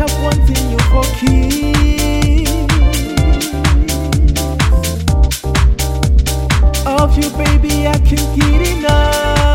you 0.00 0.78
for. 0.88 1.00
Of 6.86 7.16
you, 7.18 7.30
baby, 7.36 7.86
I 7.86 7.98
can't 7.98 8.38
get 8.38 8.68
enough. 8.68 9.49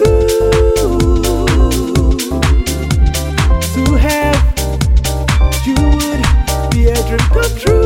true 0.00 0.08
to 3.74 3.84
have 3.96 4.40
you 5.66 5.74
would 5.74 6.70
be 6.70 6.88
a 6.88 6.94
dream 7.06 7.18
come 7.30 7.58
true. 7.58 7.79